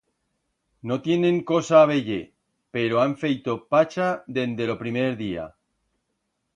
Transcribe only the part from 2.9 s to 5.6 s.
han feito pacha dende lo primer día.